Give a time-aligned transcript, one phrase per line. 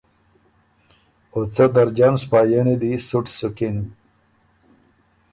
[1.33, 3.77] او څه درجن سپائنی دی سُټ سُکِن